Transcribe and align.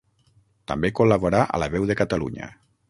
També 0.71 0.91
col·laborà 1.01 1.43
a 1.59 1.63
la 1.65 1.71
Veu 1.77 1.87
de 1.93 1.99
Catalunya. 2.03 2.53